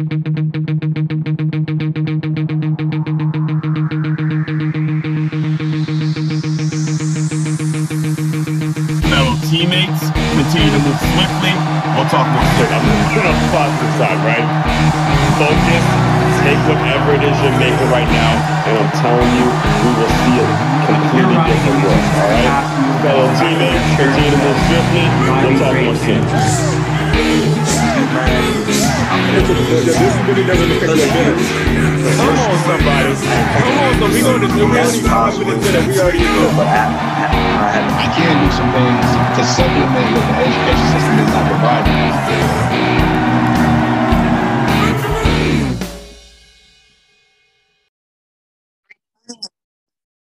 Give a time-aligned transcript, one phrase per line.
[0.00, 0.08] Fellow
[9.44, 11.52] teammates, continue to move swiftly.
[11.92, 12.72] We'll talk more soon.
[12.72, 14.40] I'm gonna put on the positive side, right?
[15.36, 15.84] Focus,
[16.48, 18.40] take whatever it is you're making right now,
[18.72, 19.52] and I'm telling you,
[19.84, 20.48] we will see a
[20.88, 22.00] completely different world.
[22.00, 22.56] All right,
[23.04, 25.04] fellow teammates, continue to move swiftly.
[25.44, 26.24] We'll talk more soon.
[29.10, 29.18] Come
[32.38, 33.10] on, somebody.
[33.10, 36.62] Come on, so we going to do really confident that we already know.
[36.62, 36.94] I,
[37.90, 39.02] I, can do some things
[39.34, 41.90] to supplement what the education system is not providing.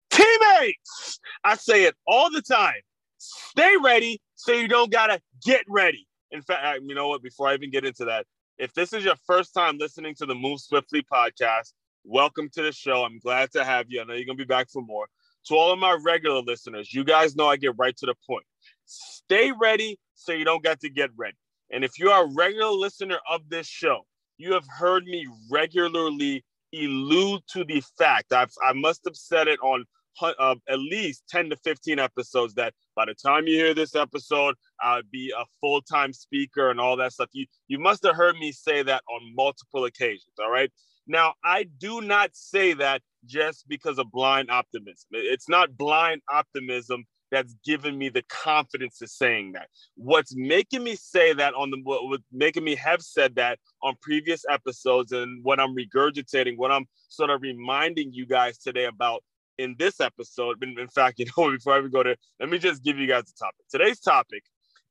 [0.09, 2.81] Teammates, I say it all the time.
[3.20, 6.07] Stay ready so you don't gotta get ready.
[6.31, 7.21] In fact, you know what?
[7.21, 8.25] Before I even get into that,
[8.57, 11.73] if this is your first time listening to the Move Swiftly podcast,
[12.03, 13.03] welcome to the show.
[13.03, 14.01] I'm glad to have you.
[14.01, 15.07] I know you're gonna be back for more.
[15.48, 18.45] To all of my regular listeners, you guys know I get right to the point.
[18.85, 21.37] Stay ready so you don't get to get ready.
[21.71, 24.05] And if you are a regular listener of this show,
[24.37, 29.59] you have heard me regularly allude to the fact I've, I must have said it
[29.61, 29.85] on
[30.21, 34.55] uh, at least 10 to 15 episodes that by the time you hear this episode,
[34.81, 37.29] I'll be a full time speaker and all that stuff.
[37.34, 40.34] You, you must have heard me say that on multiple occasions.
[40.39, 40.71] All right.
[41.07, 45.07] Now, I do not say that just because of blind optimism.
[45.12, 49.70] It's not blind optimism that's given me the confidence to saying that.
[49.95, 54.43] What's making me say that on the what making me have said that on previous
[54.49, 59.23] episodes and what I'm regurgitating, what I'm sort of reminding you guys today about
[59.62, 60.63] in this episode.
[60.63, 63.26] In, in fact, you know, before I go to, let me just give you guys
[63.26, 63.65] the topic.
[63.70, 64.44] Today's topic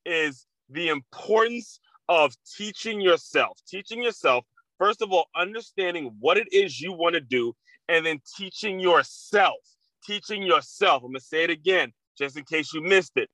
[0.04, 4.44] is the importance of teaching yourself, teaching yourself,
[4.78, 7.52] first of all, understanding what it is you want to do,
[7.88, 9.58] and then teaching yourself,
[10.04, 11.02] teaching yourself.
[11.02, 13.28] I'm going to say it again, just in case you missed it.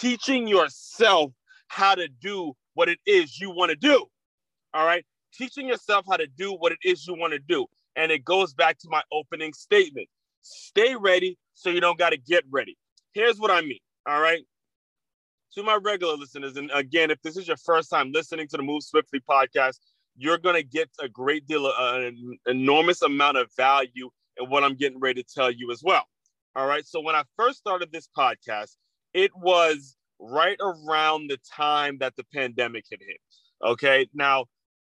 [0.00, 1.32] Teaching yourself
[1.68, 4.04] how to do what it is you want to do.
[4.74, 5.04] All right.
[5.34, 7.66] Teaching yourself how to do what it is you want to do.
[7.96, 10.08] And it goes back to my opening statement
[10.48, 12.76] Stay ready so you don't got to get ready.
[13.12, 13.80] Here's what I mean.
[14.06, 14.42] All right.
[15.54, 18.62] To my regular listeners, and again, if this is your first time listening to the
[18.62, 19.78] Move Swiftly podcast,
[20.16, 24.10] you're going to get a great deal of uh, an enormous amount of value
[24.40, 26.04] in what I'm getting ready to tell you as well.
[26.54, 26.86] All right.
[26.86, 28.76] So when I first started this podcast,
[29.14, 33.20] it was right around the time that the pandemic had hit.
[33.64, 34.08] Okay.
[34.12, 34.46] Now,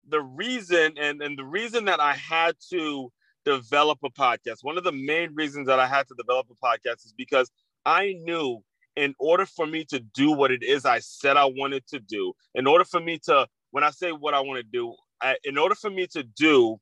[0.08, 3.10] the reason and, and the reason that I had to
[3.56, 4.58] develop a podcast.
[4.62, 7.50] One of the main reasons that I had to develop a podcast is because
[7.84, 8.62] I knew
[8.96, 12.32] in order for me to do what it is I said I wanted to do,
[12.54, 15.58] in order for me to, when I say what I want to do, I, in
[15.58, 16.78] order for me to do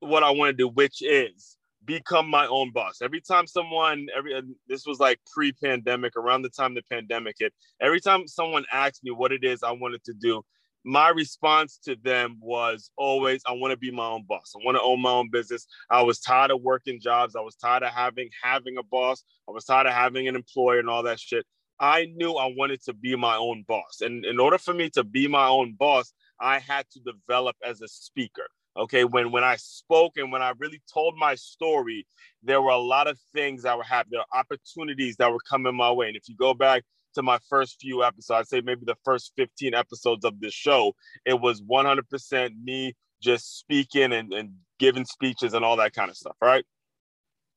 [0.00, 3.02] what I want to do, which is become my own boss.
[3.02, 7.52] Every time someone, every this was like pre-pandemic, around the time the pandemic hit.
[7.80, 10.42] Every time someone asked me what it is I wanted to do,
[10.84, 14.52] my response to them was always i want to be my own boss.
[14.56, 15.66] I want to own my own business.
[15.90, 17.36] I was tired of working jobs.
[17.36, 19.22] I was tired of having having a boss.
[19.48, 21.46] I was tired of having an employer and all that shit.
[21.78, 24.00] I knew i wanted to be my own boss.
[24.00, 27.80] And in order for me to be my own boss i had to develop as
[27.80, 28.48] a speaker.
[28.76, 32.06] Okay when when i spoke and when i really told my story
[32.42, 36.08] there were a lot of things that were happening opportunities that were coming my way.
[36.08, 36.82] And if you go back
[37.14, 40.94] to my first few episodes, I'd say maybe the first 15 episodes of this show,
[41.24, 46.16] it was 100% me just speaking and, and giving speeches and all that kind of
[46.16, 46.36] stuff.
[46.40, 46.64] Right.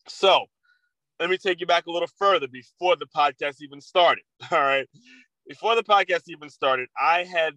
[0.08, 0.46] So
[1.20, 4.24] let me take you back a little further before the podcast even started.
[4.52, 4.88] All right.
[5.48, 7.54] Before the podcast even started, I had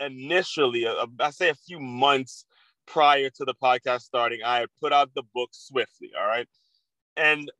[0.00, 2.44] initially, uh, I say a few months
[2.86, 6.10] prior to the podcast starting, I had put out the book Swiftly.
[6.18, 6.48] All right.
[7.16, 7.50] And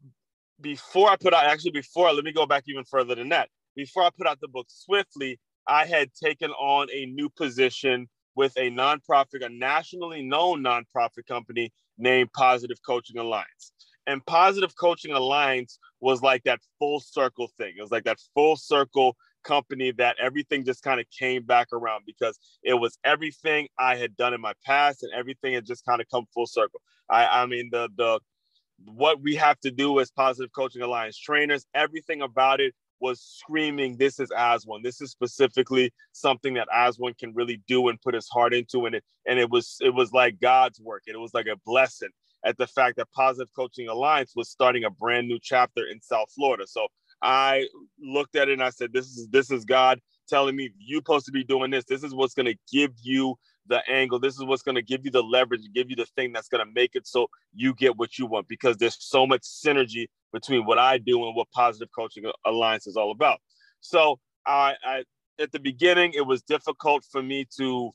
[0.61, 4.03] before I put out, actually, before, let me go back even further than that before
[4.03, 8.71] I put out the book swiftly, I had taken on a new position with a
[8.71, 13.73] nonprofit, a nationally known nonprofit company named Positive Coaching Alliance.
[14.07, 17.75] And Positive Coaching Alliance was like that full circle thing.
[17.77, 22.05] It was like that full circle company that everything just kind of came back around
[22.07, 26.01] because it was everything I had done in my past and everything had just kind
[26.01, 26.81] of come full circle.
[27.09, 28.21] I, I mean, the the
[28.85, 33.97] what we have to do as Positive Coaching Alliance trainers, everything about it was screaming,
[33.97, 34.83] "This is Aswan.
[34.83, 38.95] This is specifically something that Aswan can really do and put his heart into." And
[38.97, 41.05] it and it was it was like God's work.
[41.07, 42.11] and It was like a blessing
[42.45, 46.31] at the fact that Positive Coaching Alliance was starting a brand new chapter in South
[46.35, 46.67] Florida.
[46.67, 46.87] So
[47.23, 47.67] I
[48.01, 51.27] looked at it and I said, "This is this is God telling me you're supposed
[51.27, 51.85] to be doing this.
[51.85, 53.37] This is what's going to give you
[53.69, 54.19] the angle.
[54.19, 56.65] This is what's going to give you the leverage, give you the thing that's going
[56.67, 60.65] to make it so you get what you want because there's so much synergy between
[60.67, 63.39] what I do and what Positive Coaching Alliance is all about.
[63.81, 65.05] So I, I
[65.39, 67.93] at the beginning, it was difficult for me to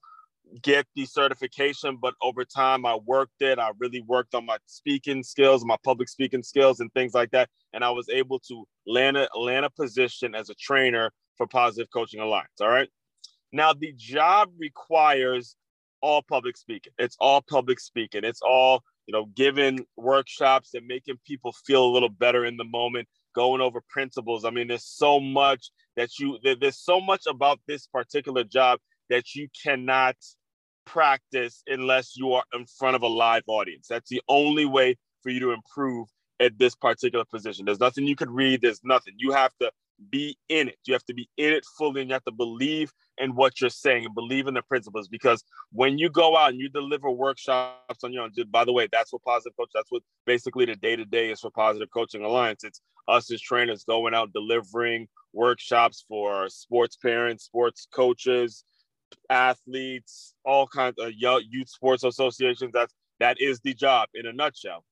[0.61, 3.59] get the certification, but over time I worked it.
[3.59, 7.49] I really worked on my speaking skills, my public speaking skills, and things like that.
[7.73, 11.89] And I was able to land a land a position as a trainer for Positive
[11.91, 12.59] Coaching Alliance.
[12.59, 12.89] All right.
[13.51, 15.55] Now the job requires
[16.01, 16.93] all public speaking.
[16.97, 18.23] It's all public speaking.
[18.23, 22.63] It's all you know, giving workshops and making people feel a little better in the
[22.63, 24.45] moment, going over principles.
[24.45, 29.35] I mean, there's so much that you there's so much about this particular job that
[29.35, 30.15] you cannot
[30.85, 33.87] practice unless you are in front of a live audience.
[33.89, 36.07] That's the only way for you to improve
[36.39, 37.65] at this particular position.
[37.65, 39.13] There's nothing you could read, there's nothing.
[39.17, 39.71] You have to
[40.09, 40.77] be in it.
[40.85, 43.69] You have to be in it fully and you have to believe in what you're
[43.69, 48.03] saying and believe in the principles because when you go out and you deliver workshops
[48.03, 50.95] on your own, by the way, that's what positive coach, that's what basically the day
[50.95, 52.63] to day is for Positive Coaching Alliance.
[52.63, 58.63] It's us as trainers going out delivering workshops for sports parents, sports coaches,
[59.29, 62.71] athletes, all kinds of youth sports associations.
[62.73, 64.83] That's that is the job in a nutshell.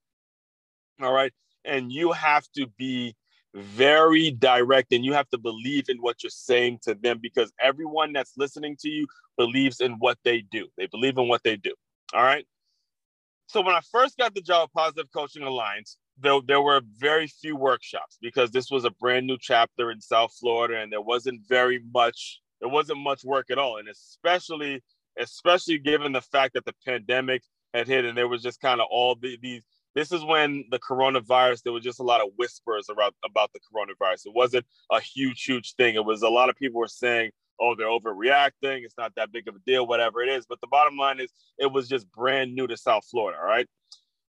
[1.02, 1.34] All right.
[1.66, 3.16] And you have to be
[3.56, 8.14] very direct and you have to believe in what you're saying to them because everyone
[8.14, 9.08] that's listening to you
[9.38, 10.68] believes in what they do.
[10.78, 11.74] They believe in what they do.
[12.14, 12.46] All right.
[13.48, 17.56] So when I first got the job Positive Coaching Alliance, there, there were very few
[17.56, 21.82] workshops because this was a brand new chapter in South Florida and there wasn't very
[21.92, 23.78] much there wasn't much work at all.
[23.78, 24.84] And especially,
[25.18, 27.42] especially given the fact that the pandemic
[27.74, 29.64] had hit and there was just kind of all the, these,
[29.96, 33.60] this is when the coronavirus, there was just a lot of whispers about, about the
[33.60, 34.28] coronavirus.
[34.28, 35.96] It wasn't a huge, huge thing.
[35.96, 38.84] It was a lot of people were saying, oh, they're overreacting.
[38.84, 40.46] It's not that big of a deal, whatever it is.
[40.48, 43.38] But the bottom line is, it was just brand new to South Florida.
[43.40, 43.68] All right.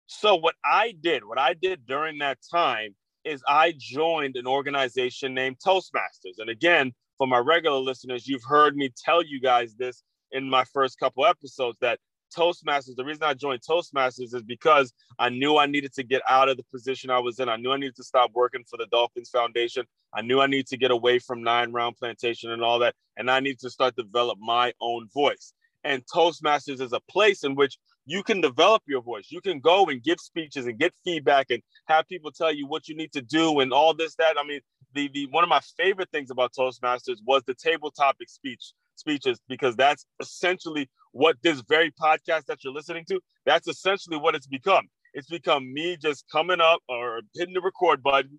[0.07, 2.95] So, what I did, what I did during that time
[3.25, 6.39] is I joined an organization named Toastmasters.
[6.39, 10.65] And again, for my regular listeners, you've heard me tell you guys this in my
[10.65, 11.99] first couple episodes that
[12.37, 16.49] Toastmasters, the reason I joined Toastmasters is because I knew I needed to get out
[16.49, 17.49] of the position I was in.
[17.49, 19.85] I knew I needed to stop working for the Dolphins Foundation.
[20.15, 22.95] I knew I needed to get away from Nine Round Plantation and all that.
[23.17, 25.53] And I needed to start develop my own voice.
[25.85, 29.29] And Toastmasters is a place in which you can develop your voice.
[29.31, 32.89] You can go and give speeches and get feedback and have people tell you what
[32.89, 34.37] you need to do and all this, that.
[34.39, 34.61] I mean,
[34.95, 39.41] the, the one of my favorite things about Toastmasters was the table topic speech speeches
[39.49, 44.47] because that's essentially what this very podcast that you're listening to, that's essentially what it's
[44.47, 44.87] become.
[45.13, 48.39] It's become me just coming up or hitting the record button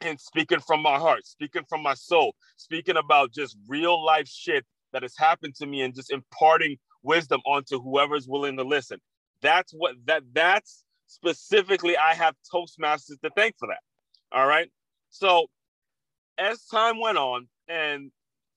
[0.00, 4.64] and speaking from my heart, speaking from my soul, speaking about just real life shit
[4.92, 8.98] that has happened to me and just imparting wisdom onto whoever's willing to listen.
[9.42, 13.80] That's what that that's specifically I have Toastmasters to thank for that.
[14.32, 14.70] All right.
[15.10, 15.46] So
[16.38, 18.10] as time went on and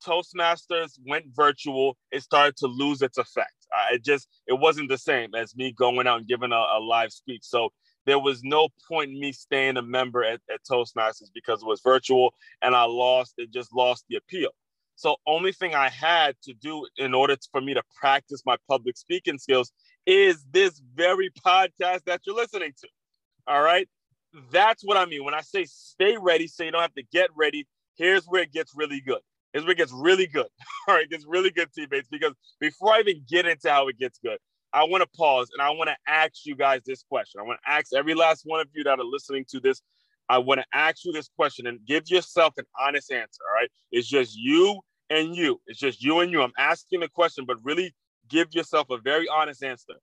[0.06, 3.54] Toastmasters went virtual, it started to lose its effect.
[3.92, 7.12] It just it wasn't the same as me going out and giving a, a live
[7.12, 7.44] speech.
[7.44, 7.70] So
[8.06, 11.82] there was no point in me staying a member at, at Toastmasters because it was
[11.82, 14.50] virtual and I lost, it just lost the appeal.
[14.96, 18.98] So only thing I had to do in order for me to practice my public
[18.98, 19.72] speaking skills
[20.06, 22.88] is this very podcast that you're listening to.
[23.48, 23.88] All right.
[24.52, 25.24] That's what I mean.
[25.24, 28.52] When I say stay ready, so you don't have to get ready, here's where it
[28.52, 29.22] gets really good.
[29.54, 30.48] Here's where it gets really good.
[30.88, 34.20] All right, gets really good, teammates, because before I even get into how it gets
[34.20, 34.40] good,
[34.74, 37.40] I want to pause and I want to ask you guys this question.
[37.40, 39.82] I want to ask every last one of you that are listening to this
[40.30, 43.42] I want to ask you this question and give yourself an honest answer.
[43.50, 43.70] All right.
[43.92, 45.62] It's just you and you.
[45.68, 46.42] It's just you and you.
[46.42, 47.94] I'm asking the question, but really
[48.30, 49.94] give yourself a very honest answer.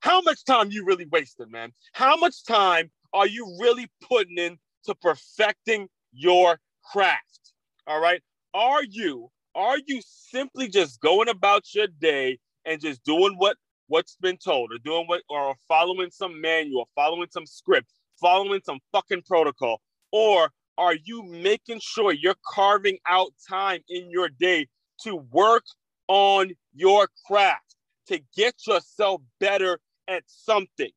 [0.00, 1.72] How much time you really wasting, man?
[1.92, 7.52] How much time are you really putting in to perfecting your craft?
[7.86, 8.20] All right.
[8.54, 13.56] Are you are you simply just going about your day and just doing what
[13.88, 18.78] what's been told or doing what or following some manual, following some script, following some
[18.92, 19.80] fucking protocol?
[20.12, 24.68] Or are you making sure you're carving out time in your day
[25.02, 25.64] to work
[26.08, 27.76] on your craft,
[28.08, 30.90] to get yourself better at something?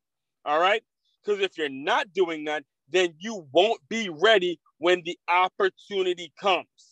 [0.46, 0.84] All right.
[1.24, 6.87] Because if you're not doing that, then you won't be ready when the opportunity comes.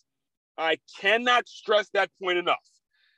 [0.57, 2.57] I cannot stress that point enough.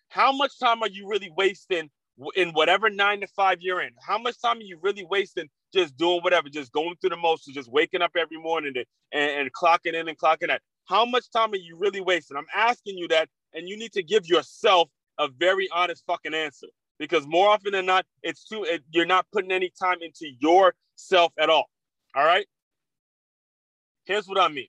[0.09, 1.89] How much time are you really wasting
[2.35, 3.91] in whatever nine to five you're in?
[4.05, 7.55] How much time are you really wasting just doing whatever, just going through the motions,
[7.55, 10.59] just waking up every morning and, and, and clocking in and clocking out.
[10.85, 12.37] How much time are you really wasting?
[12.37, 14.89] I'm asking you that, and you need to give yourself
[15.19, 16.67] a very honest fucking answer
[16.99, 21.33] because more often than not, it's too it, you're not putting any time into yourself
[21.37, 21.69] at all.
[22.15, 22.47] All right.
[24.05, 24.67] Here's what I mean.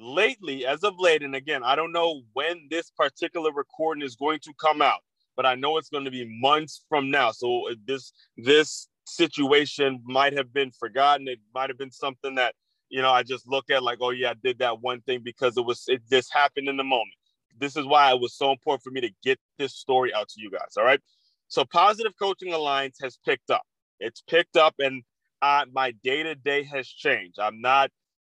[0.00, 4.38] Lately, as of late, and again, I don't know when this particular recording is going
[4.44, 5.00] to come out,
[5.36, 7.32] but I know it's going to be months from now.
[7.32, 11.26] So uh, this this situation might have been forgotten.
[11.26, 12.54] It might have been something that
[12.88, 15.56] you know I just look at like, oh yeah, I did that one thing because
[15.56, 17.16] it was it this happened in the moment.
[17.58, 20.40] This is why it was so important for me to get this story out to
[20.40, 20.76] you guys.
[20.76, 21.00] All right.
[21.48, 23.62] So Positive Coaching Alliance has picked up.
[23.98, 25.02] It's picked up, and
[25.42, 27.40] uh, my day to day has changed.
[27.40, 27.90] I'm not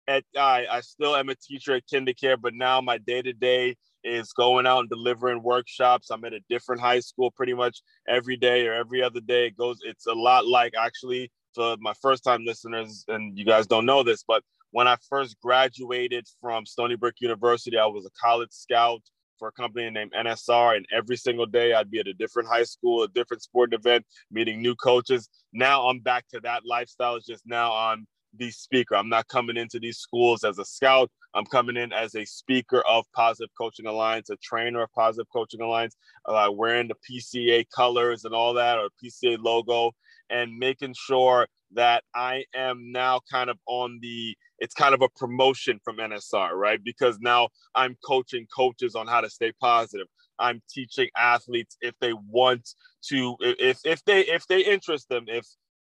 [0.08, 3.76] at I, I still am a teacher at KinderCare, but now my day to day
[4.04, 6.10] is going out and delivering workshops.
[6.10, 9.46] I'm at a different high school pretty much every day or every other day.
[9.48, 9.78] It goes.
[9.82, 14.02] It's a lot like actually for my first time listeners, and you guys don't know
[14.02, 19.00] this, but when I first graduated from Stony Brook University, I was a college scout
[19.38, 22.64] for a company named NSR, and every single day I'd be at a different high
[22.64, 25.28] school, a different sporting event, meeting new coaches.
[25.52, 27.16] Now I'm back to that lifestyle.
[27.16, 28.06] It's just now I'm
[28.38, 28.96] the speaker.
[28.96, 31.10] I'm not coming into these schools as a scout.
[31.34, 35.60] I'm coming in as a speaker of Positive Coaching Alliance, a trainer of Positive Coaching
[35.60, 39.92] Alliance, uh, wearing the PCA colors and all that, or PCA logo,
[40.30, 45.08] and making sure that I am now kind of on the it's kind of a
[45.10, 46.82] promotion from NSR, right?
[46.82, 50.06] Because now I'm coaching coaches on how to stay positive.
[50.38, 52.68] I'm teaching athletes if they want
[53.08, 55.46] to if if they if they interest them, if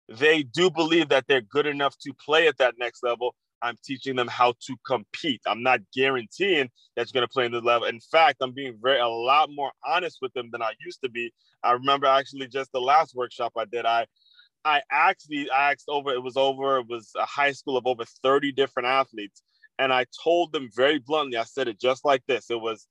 [0.08, 4.16] they do believe that they're good enough to play at that next level, I'm teaching
[4.16, 5.40] them how to compete.
[5.46, 7.86] I'm not guaranteeing that you're going to play in the level.
[7.86, 11.08] In fact, I'm being very a lot more honest with them than I used to
[11.08, 11.32] be.
[11.62, 14.06] I remember actually just the last workshop I did, I
[14.64, 18.04] I actually I asked over, it was over, it was a high school of over
[18.04, 19.42] 30 different athletes.
[19.78, 22.50] And I told them very bluntly, I said it just like this.
[22.50, 22.86] It was,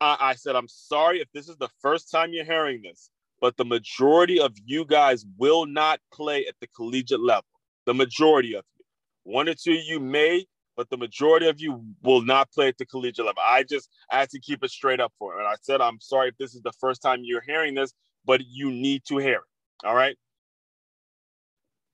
[0.00, 3.08] I, I said, I'm sorry if this is the first time you're hearing this,
[3.44, 7.44] but the majority of you guys will not play at the collegiate level.
[7.84, 8.84] The majority of you.
[9.24, 10.46] One or two you may,
[10.78, 13.42] but the majority of you will not play at the collegiate level.
[13.46, 15.40] I just I had to keep it straight up for it.
[15.40, 17.92] And I said, I'm sorry if this is the first time you're hearing this,
[18.24, 19.86] but you need to hear it.
[19.86, 20.16] All right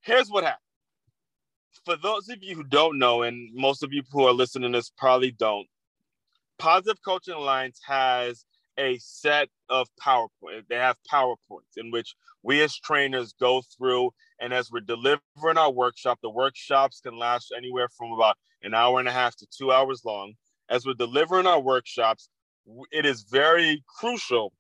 [0.02, 0.60] here's what happened.
[1.84, 4.78] For those of you who don't know, and most of you who are listening to
[4.78, 5.66] this probably don't,
[6.58, 8.44] Positive Coaching Alliance has
[8.78, 10.66] a set of PowerPoint.
[10.68, 14.10] They have PowerPoints in which we as trainers go through,
[14.40, 18.98] and as we're delivering our workshop, the workshops can last anywhere from about an hour
[18.98, 20.34] and a half to two hours long.
[20.68, 22.28] As we're delivering our workshops,
[22.92, 24.52] it is very crucial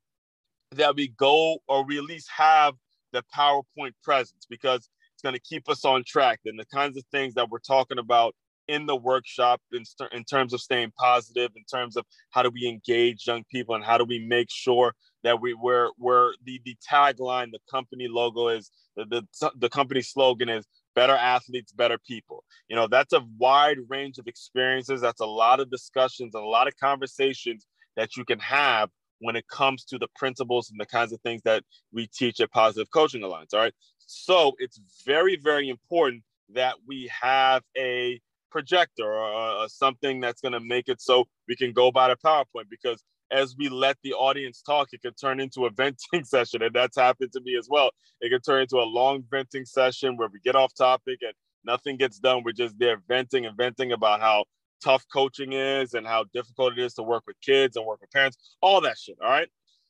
[0.72, 2.74] that we go or we at least have
[3.12, 6.40] the PowerPoint presence because it's going to keep us on track.
[6.44, 8.34] And the kinds of things that we're talking about
[8.70, 12.68] in the workshop in, in terms of staying positive, in terms of how do we
[12.68, 16.76] engage young people and how do we make sure that we we're, we're the, the
[16.90, 19.04] tagline, the company logo is the,
[19.40, 22.44] the, the company slogan is better athletes, better people.
[22.68, 25.00] You know, that's a wide range of experiences.
[25.00, 29.36] That's a lot of discussions and a lot of conversations that you can have when
[29.36, 31.62] it comes to the principles and the kinds of things that
[31.92, 33.52] we teach at Positive Coaching Alliance.
[33.52, 33.74] All right.
[33.98, 36.22] So it's very, very important
[36.54, 41.72] that we have a projector or something that's going to make it so we can
[41.72, 45.66] go by the PowerPoint because as we let the audience talk, it can turn into
[45.66, 46.62] a venting session.
[46.62, 47.90] And that's happened to me as well.
[48.20, 51.32] It can turn into a long venting session where we get off topic and
[51.64, 52.42] nothing gets done.
[52.44, 54.44] We're just there venting and venting about how
[54.82, 58.10] tough coaching is and how difficult it is to work with kids and work with
[58.10, 59.16] parents, all that shit.
[59.22, 59.48] All right.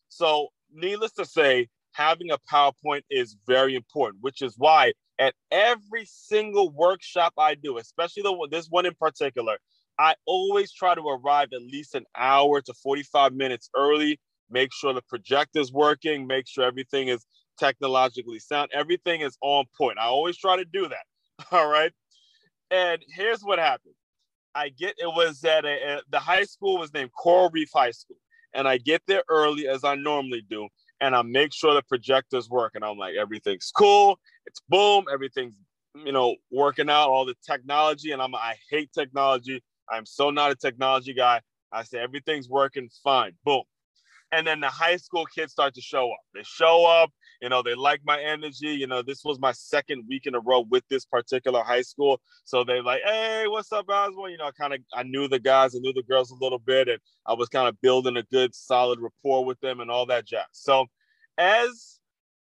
[0.08, 6.06] So, needless to say, having a PowerPoint is very important, which is why at every
[6.06, 9.58] single workshop I do, especially the this one in particular,
[9.98, 14.18] I always try to arrive at least an hour to 45 minutes early,
[14.50, 17.26] make sure the projector's working, make sure everything is
[17.58, 19.98] technologically sound, everything is on point.
[19.98, 21.04] I always try to do that.
[21.52, 21.92] All right.
[22.70, 23.94] And here's what happened.
[24.54, 27.90] I get it was at a, a, the high school was named Coral Reef High
[27.90, 28.16] School,
[28.54, 30.68] and I get there early as I normally do,
[31.00, 32.72] and I make sure the projectors work.
[32.74, 34.18] And I'm like, everything's cool.
[34.50, 35.04] It's boom.
[35.12, 35.54] Everything's,
[35.94, 38.10] you know, working out, all the technology.
[38.10, 39.62] And I'm, I hate technology.
[39.88, 41.40] I'm so not a technology guy.
[41.70, 43.32] I say, everything's working fine.
[43.44, 43.62] Boom.
[44.32, 46.18] And then the high school kids start to show up.
[46.34, 48.68] They show up, you know, they like my energy.
[48.68, 52.20] You know, this was my second week in a row with this particular high school.
[52.44, 54.32] So they're like, hey, what's up, Oswald?
[54.32, 56.58] You know, I kind of I knew the guys, I knew the girls a little
[56.58, 60.06] bit, and I was kind of building a good solid rapport with them and all
[60.06, 60.44] that jazz.
[60.52, 60.86] So
[61.38, 61.99] as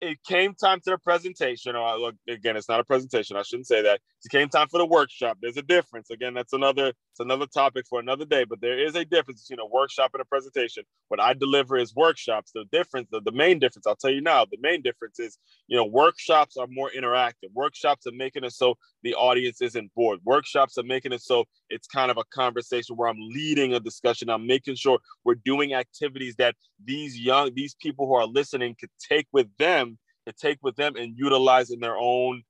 [0.04, 3.42] it came time to the presentation, oh, or look again, it's not a presentation, I
[3.42, 4.00] shouldn't say that.
[4.24, 5.38] It came time for the workshop.
[5.40, 6.10] There's a difference.
[6.10, 9.64] Again, that's another it's another topic for another day, but there is a difference between
[9.64, 10.82] a workshop and a presentation.
[11.08, 12.50] What I deliver is workshops.
[12.52, 15.38] The difference, the, the main difference, I'll tell you now, the main difference is,
[15.68, 17.52] you know, workshops are more interactive.
[17.52, 20.20] Workshops are making it so the audience isn't bored.
[20.24, 24.28] Workshops are making it so it's kind of a conversation where I'm leading a discussion.
[24.28, 28.90] I'm making sure we're doing activities that these young, these people who are listening could
[29.08, 32.42] take with them, to take with them and utilize in their own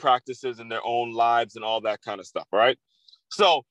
[0.00, 2.46] practices in their own lives and all that kind of stuff.
[2.52, 2.78] right?
[3.30, 3.64] So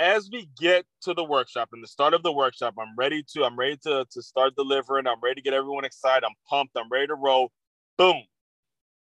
[0.00, 3.44] as we get to the workshop and the start of the workshop, I'm ready to,
[3.44, 5.06] I'm ready to, to start delivering.
[5.06, 6.24] I'm ready to get everyone excited.
[6.24, 6.76] I'm pumped.
[6.76, 7.52] I'm ready to roll.
[7.98, 8.22] Boom.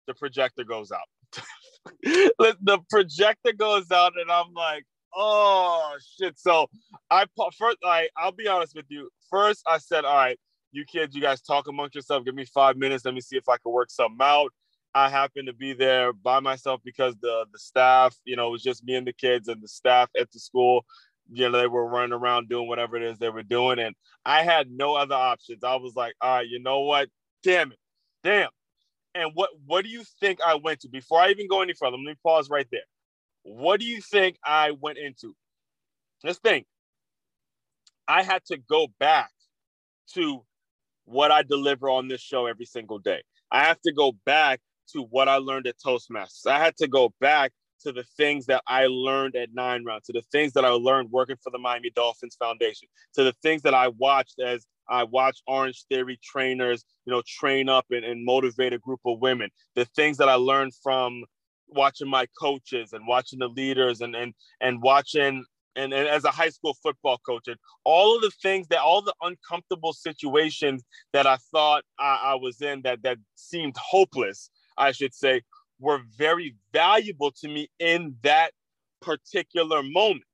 [0.07, 1.45] The projector goes out.
[2.03, 6.39] the projector goes out and I'm like, oh shit.
[6.39, 6.69] So
[7.11, 7.27] I
[7.59, 9.11] first I I'll be honest with you.
[9.31, 10.39] First I said, all right,
[10.73, 12.25] you kids, you guys talk amongst yourself.
[12.25, 13.05] Give me five minutes.
[13.05, 14.53] Let me see if I can work something out.
[14.95, 18.63] I happened to be there by myself because the the staff, you know, it was
[18.63, 20.85] just me and the kids and the staff at the school.
[21.33, 23.95] You know, they were running around doing whatever it is they were doing, and
[24.25, 25.63] I had no other options.
[25.63, 27.09] I was like, all right, you know what?
[27.45, 27.79] Damn it,
[28.25, 28.51] damn.
[29.15, 31.97] And what what do you think I went to before I even go any further?
[31.97, 32.81] Let me pause right there.
[33.43, 35.35] What do you think I went into?
[36.25, 36.67] Let's think.
[38.09, 39.31] I had to go back
[40.15, 40.45] to
[41.05, 43.23] what I deliver on this show every single day.
[43.53, 44.61] I have to go back
[44.93, 46.47] to what I learned at Toastmasters.
[46.47, 50.13] I had to go back to the things that I learned at Nine Round, to
[50.13, 53.75] the things that I learned working for the Miami Dolphins Foundation, to the things that
[53.75, 58.73] I watched as I watched Orange Theory trainers, you know, train up and, and motivate
[58.73, 61.25] a group of women, the things that I learned from
[61.69, 65.45] watching my coaches and watching the leaders and and and watching
[65.77, 69.03] and, and as a high school football coach and all of the things that all
[69.03, 70.83] the uncomfortable situations
[71.13, 75.43] that I thought I, I was in that that seemed hopeless I should say,
[75.79, 78.53] were very valuable to me in that
[79.01, 80.25] particular moment.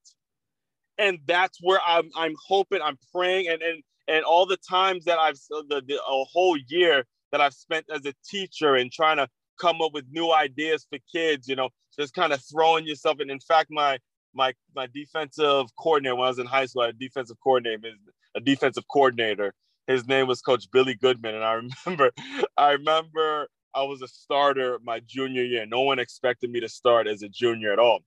[0.98, 5.18] And that's where I'm, I'm hoping, I'm praying, and, and, and all the times that
[5.18, 9.18] I've, uh, the, the, a whole year that I've spent as a teacher and trying
[9.18, 9.28] to
[9.60, 13.30] come up with new ideas for kids, you know, just kind of throwing yourself in.
[13.30, 13.98] In fact, my,
[14.34, 17.90] my, my defensive coordinator when I was in high school, a defensive coordinator,
[18.34, 19.52] a defensive coordinator.
[19.86, 22.10] His name was Coach Billy Goodman, and I remember,
[22.56, 25.66] I remember I was a starter my junior year.
[25.66, 28.00] No one expected me to start as a junior at all.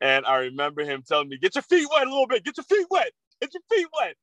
[0.00, 2.64] And I remember him telling me, get your feet wet a little bit, get your
[2.64, 3.10] feet wet,
[3.40, 4.14] get your feet wet.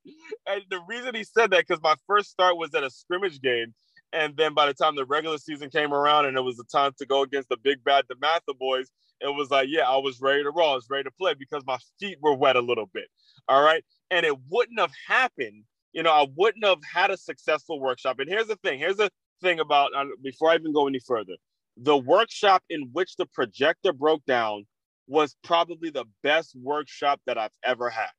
[0.47, 3.73] And the reason he said that, because my first start was at a scrimmage game.
[4.13, 6.93] And then by the time the regular season came around and it was the time
[6.99, 8.87] to go against the big bad DeMatha boys,
[9.19, 10.71] it was like, yeah, I was ready to roll.
[10.71, 13.07] I was ready to play because my feet were wet a little bit.
[13.49, 13.83] All right.
[14.09, 15.63] And it wouldn't have happened.
[15.91, 18.19] You know, I wouldn't have had a successful workshop.
[18.19, 19.09] And here's the thing here's a
[19.43, 21.34] thing about uh, before I even go any further.
[21.77, 24.65] The workshop in which the projector broke down
[25.08, 28.10] was probably the best workshop that I've ever had.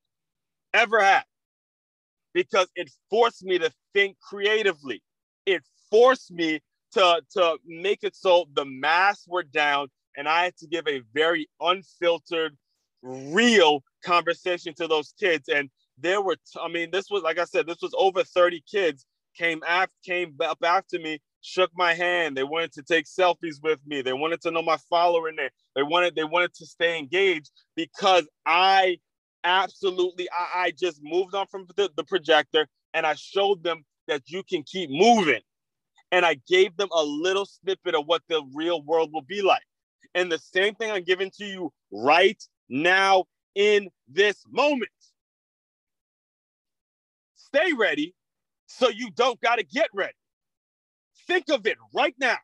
[0.73, 1.25] Ever had.
[2.33, 5.03] Because it forced me to think creatively.
[5.47, 6.61] It forced me
[6.93, 11.03] to, to make it so the masks were down and I had to give a
[11.13, 12.57] very unfiltered,
[13.03, 15.49] real conversation to those kids.
[15.49, 18.63] And there were, t- I mean, this was, like I said, this was over 30
[18.71, 22.37] kids came after came up after me, shook my hand.
[22.37, 24.03] They wanted to take selfies with me.
[24.03, 25.51] They wanted to know my follower there.
[25.77, 28.99] They wanted they wanted to stay engaged because I
[29.45, 34.23] absolutely I, I just moved on from the, the projector and I showed them that
[34.27, 35.41] you can keep moving.
[36.13, 39.63] And I gave them a little snippet of what the real world will be like.
[40.15, 43.25] And the same thing I'm giving to you right now
[43.57, 44.91] in this moment.
[47.35, 48.15] Stay ready
[48.77, 50.13] so you don't got to get ready.
[51.27, 52.37] Think of it right now.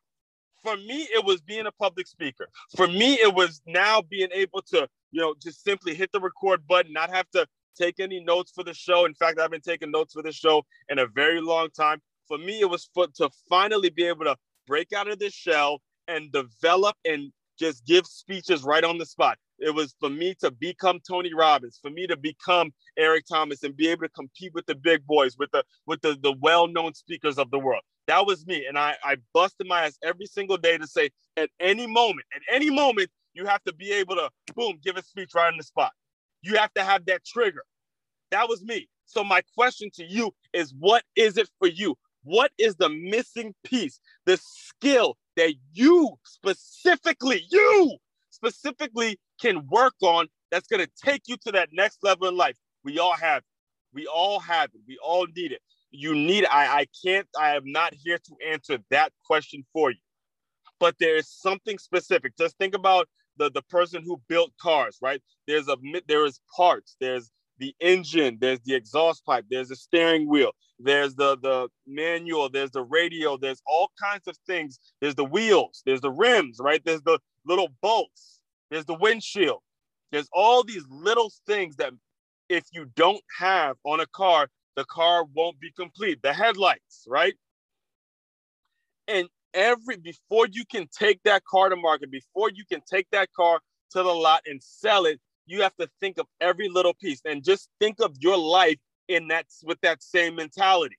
[0.63, 2.49] For me, it was being a public speaker.
[2.77, 6.67] For me, it was now being able to, you know, just simply hit the record
[6.67, 7.47] button, not have to
[7.79, 9.07] take any notes for the show.
[9.07, 12.01] In fact, I've been taking notes for the show in a very long time.
[12.29, 15.81] For me, it was for, to finally be able to break out of this shell
[16.09, 19.39] and develop and just give speeches right on the spot.
[19.61, 23.77] It was for me to become Tony Robbins, for me to become Eric Thomas and
[23.77, 27.39] be able to compete with the big boys, with the with the, the well-known speakers
[27.39, 27.83] of the world.
[28.07, 28.67] That was me.
[28.67, 32.43] And I, I busted my ass every single day to say at any moment, at
[32.53, 35.63] any moment, you have to be able to boom, give a speech right on the
[35.63, 35.93] spot.
[36.43, 37.63] You have to have that trigger.
[38.31, 38.89] That was me.
[39.05, 41.97] So my question to you is what is it for you?
[42.23, 47.97] What is the missing piece, the skill that you specifically, you
[48.31, 52.57] specifically can work on that's going to take you to that next level in life.
[52.85, 53.45] We all have it.
[53.95, 54.81] We all have it.
[54.87, 55.61] We all need it.
[55.91, 56.55] You need it.
[56.55, 59.99] I, I can't, I am not here to answer that question for you.
[60.79, 62.37] But there is something specific.
[62.39, 65.21] Just think about the the person who built cars, right?
[65.47, 65.77] There's a
[66.09, 66.97] there is parts.
[67.01, 68.39] There's the engine.
[68.41, 69.45] There's the exhaust pipe.
[69.51, 70.53] There's the steering wheel.
[70.79, 72.49] There's the the manual.
[72.49, 73.37] There's the radio.
[73.37, 74.79] There's all kinds of things.
[75.01, 75.83] There's the wheels.
[75.85, 76.83] There's the rims, right?
[76.85, 78.40] There's the little bolts.
[78.71, 79.61] There's the windshield.
[80.13, 81.93] There's all these little things that
[82.49, 86.21] if you don't have on a car, the car won't be complete.
[86.23, 87.35] The headlights, right?
[89.09, 93.33] And every before you can take that car to market, before you can take that
[93.33, 97.21] car to the lot and sell it, you have to think of every little piece
[97.25, 98.79] and just think of your life
[99.09, 100.97] in that with that same mentality.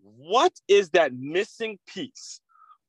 [0.00, 2.40] What is that missing piece?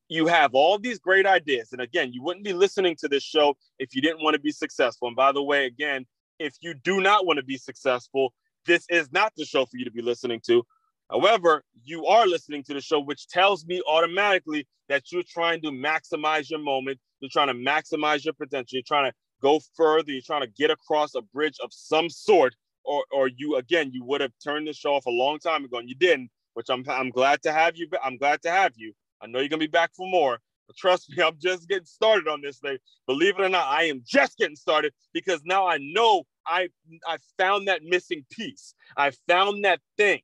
[0.08, 1.70] You have all these great ideas.
[1.72, 4.52] And again, you wouldn't be listening to this show if you didn't want to be
[4.52, 5.08] successful.
[5.08, 6.06] And by the way, again,
[6.40, 8.34] if you do not want to be successful,
[8.66, 10.64] this is not the show for you to be listening to.
[11.10, 15.70] However, you are listening to the show, which tells me automatically that you're trying to
[15.70, 17.00] maximize your moment.
[17.20, 18.78] You're trying to maximize your potential.
[18.78, 20.12] You're trying to go further.
[20.12, 22.56] You're trying to get across a bridge of some sort.
[22.84, 25.78] Or, or you again, you would have turned the show off a long time ago,
[25.78, 26.30] and you didn't.
[26.54, 27.88] Which I'm, I'm glad to have you.
[28.04, 28.94] I'm glad to have you.
[29.26, 30.40] I know you're gonna be back for more.
[30.68, 32.78] But trust me, I'm just getting started on this thing.
[33.08, 36.70] Believe it or not, I am just getting started because now I know I
[37.08, 38.74] I found that missing piece.
[38.96, 40.22] I found that thing.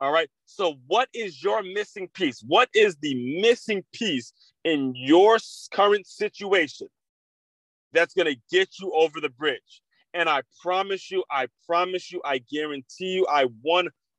[0.00, 0.28] All right.
[0.46, 2.40] So, what is your missing piece?
[2.46, 4.32] What is the missing piece
[4.64, 5.38] in your
[5.72, 6.86] current situation
[7.92, 9.82] that's going to get you over the bridge?
[10.14, 13.46] And I promise you, I promise you, I guarantee you, I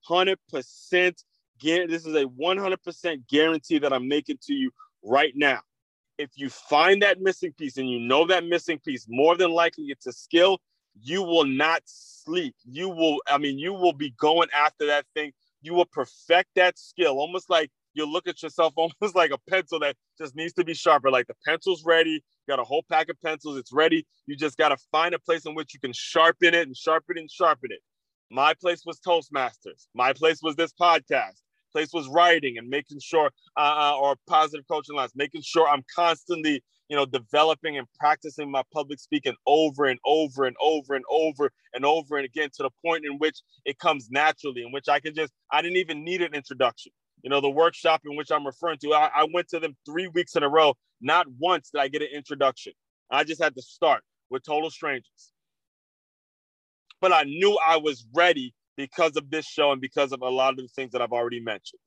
[0.10, 1.24] 100%
[1.62, 4.72] this is a 100% guarantee that I'm making to you
[5.04, 5.60] right now.
[6.18, 9.86] If you find that missing piece and you know that missing piece, more than likely
[9.86, 10.60] it's a skill,
[11.02, 12.56] you will not sleep.
[12.66, 15.32] You will, I mean, you will be going after that thing.
[15.62, 19.80] You will perfect that skill, almost like you look at yourself almost like a pencil
[19.80, 21.10] that just needs to be sharper.
[21.10, 24.06] Like the pencil's ready, you got a whole pack of pencils, it's ready.
[24.26, 27.18] You just got to find a place in which you can sharpen it and sharpen
[27.18, 27.80] it and sharpen it.
[28.30, 29.88] My place was Toastmasters.
[29.96, 34.66] My place was this podcast place was writing and making sure, uh, uh, or Positive
[34.68, 39.86] Coaching Alliance, making sure I'm constantly, you know, developing and practicing my public speaking over
[39.86, 43.42] and over and over and over and over and again to the point in which
[43.66, 46.92] it comes naturally, in which I can just, I didn't even need an introduction.
[47.24, 50.08] You know, the workshop in which I'm referring to, I, I went to them three
[50.08, 50.76] weeks in a row.
[51.02, 52.74] Not once did I get an introduction.
[53.12, 55.32] I just had to start with total strangers.
[57.02, 60.52] But I knew I was ready because of this show and because of a lot
[60.52, 61.82] of the things that I've already mentioned.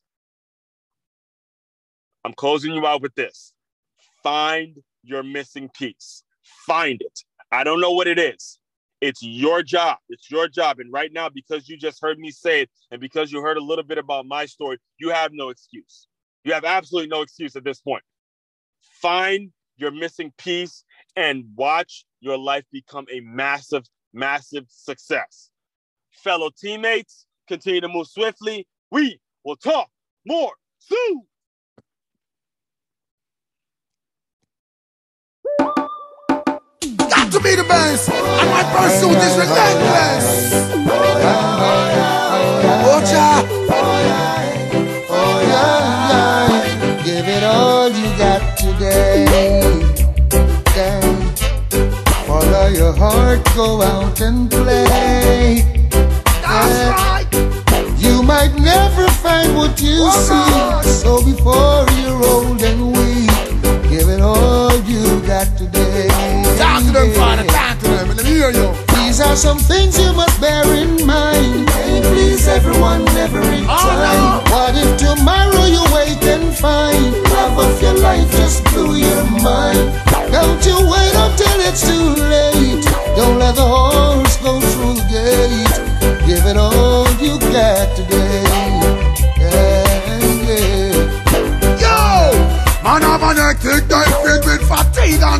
[2.22, 3.54] I'm closing you out with this
[4.22, 6.22] find your missing piece,
[6.66, 7.20] find it.
[7.50, 8.58] I don't know what it is.
[9.00, 9.96] It's your job.
[10.10, 10.80] It's your job.
[10.80, 13.64] And right now, because you just heard me say it and because you heard a
[13.64, 16.08] little bit about my story, you have no excuse.
[16.44, 18.04] You have absolutely no excuse at this point.
[19.00, 20.84] Find your missing piece
[21.16, 25.48] and watch your life become a massive, massive success
[26.12, 27.26] fellow teammates.
[27.48, 28.66] Continue to move swiftly.
[28.90, 29.88] We will talk
[30.26, 31.22] more soon.
[36.98, 40.62] Got to be the best, and my pursuit is relentless.
[42.84, 43.62] Ocha.
[47.04, 49.26] Give it all you got today.
[52.26, 55.81] Follow your heart, go out and play.
[56.52, 57.98] That's right.
[57.98, 60.84] You might never find what you Alright.
[60.84, 60.90] see.
[61.02, 63.30] So before you're old and weak,
[63.88, 66.08] give it all you got today.
[66.58, 67.44] Talk to them, Father.
[67.48, 68.08] Talk to them.
[68.08, 68.68] Let me hear you.
[68.96, 71.68] These are some things you must bear in mind.
[71.68, 74.20] Can't please everyone every Oh, time.
[74.20, 74.52] no.
[74.52, 79.80] What if tomorrow you wake and find love of your life just blew your mind?
[80.32, 82.41] Don't you wait until it's too late.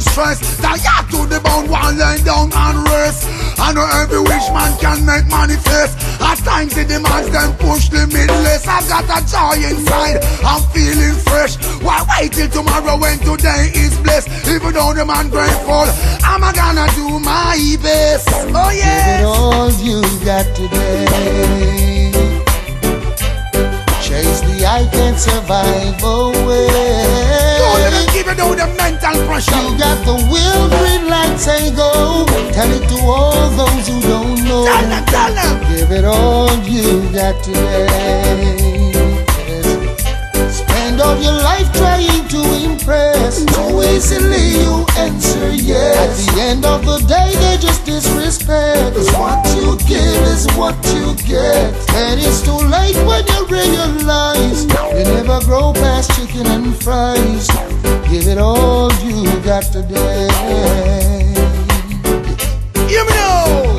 [0.03, 0.39] Stress.
[0.59, 3.27] Tired to the bone, one lay down and rest.
[3.59, 5.97] I know every wish man can make manifest.
[6.21, 11.15] At times it demands them push the midless I've got a joy inside, I'm feeling
[11.27, 11.57] fresh.
[11.83, 14.29] Why wait till tomorrow when today is blessed?
[14.49, 15.87] Even though the man grateful,
[16.25, 18.29] I'm gonna do my best.
[18.33, 19.19] Oh yeah.
[19.19, 22.13] Give it all you got today.
[24.03, 27.42] Chase the I can't survive oh, away.
[28.43, 32.27] Down the mental pressure You got the will, green light, say go.
[32.53, 34.65] Tell it to all those who don't know.
[34.65, 39.02] Tell them, tell them Give it all you got today.
[40.93, 43.47] End of your life trying to impress.
[43.47, 46.29] Too easily you answer yes.
[46.29, 48.95] At the end of the day, they just disrespect.
[48.95, 51.73] Cause what you give is what you get.
[51.95, 57.49] And it's too late when you realize you never grow past chicken and fries.
[58.11, 60.29] Give it all you got today.
[62.87, 63.72] Hear me now.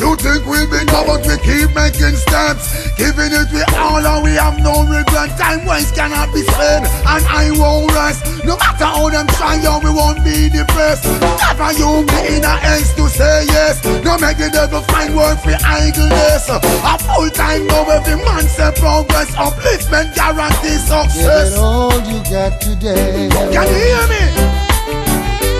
[0.00, 2.72] You think we've been know, but we keep making steps.
[2.96, 5.36] Giving it we all and we have no regret.
[5.36, 8.24] Time waste cannot be spent, and I won't rest.
[8.44, 11.04] No matter how them try, yo, we won't be depressed.
[11.04, 13.84] Never you me in a haste to say yes.
[14.02, 16.48] No make the devil find work for idleness.
[16.48, 16.58] A
[17.04, 19.30] full time now, every man say progress.
[19.36, 21.52] Upliftment guarantees Give success.
[21.52, 23.28] it all you got today.
[23.52, 24.24] Can you hear me?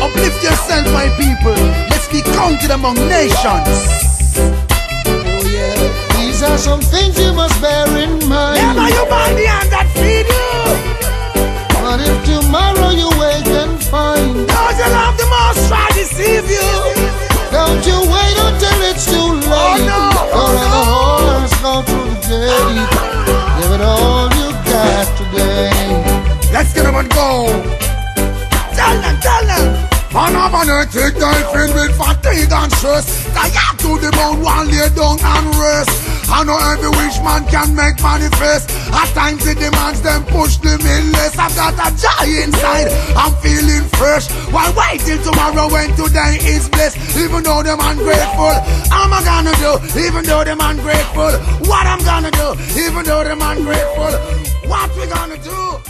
[0.00, 1.53] Uplift yourself, my people.
[1.92, 4.09] Let's be counted among nations.
[6.42, 6.46] Oh.
[6.46, 8.57] These are some things you must bear in mind.
[8.57, 10.48] Never you man the hand that feed you.
[11.85, 16.48] But if tomorrow you wake and find, Those you love the most try to deceive
[16.48, 16.70] you.
[17.53, 19.85] don't you wait until it's too late.
[19.85, 20.00] Oh, no.
[20.33, 22.88] Don't let the horse go through the gate.
[23.61, 25.76] Give it all you got today.
[26.57, 27.53] Let's get them and go.
[28.72, 29.76] Tell them, tell them.
[30.09, 31.20] Man of an earthquake
[31.53, 33.29] filled with fatigue and stress.
[33.37, 36.19] Tired to the bone, one lay down and rest.
[36.30, 38.70] I know every wish man can make manifest.
[38.94, 41.36] At times it demands them push the less.
[41.36, 42.88] I've got a joy inside.
[43.18, 44.30] I'm feeling fresh.
[44.54, 46.96] Why wait till tomorrow when today is blessed?
[47.18, 48.54] Even though them ungrateful,
[48.94, 49.72] I'm a gonna do.
[49.98, 51.34] Even though them ungrateful,
[51.66, 52.54] what I'm gonna do?
[52.78, 54.12] Even though them ungrateful,
[54.70, 55.89] what we gonna do?